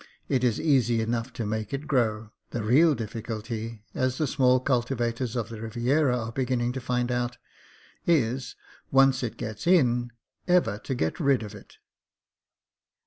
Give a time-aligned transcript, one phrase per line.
[0.27, 5.35] It is easy enough to make it grow: the real difficulty, as the small cultivators
[5.35, 7.37] of the Riviera are beginning to find out,
[8.07, 8.55] is,
[8.89, 10.11] once it gets in,
[10.47, 11.77] ever to get rid of it.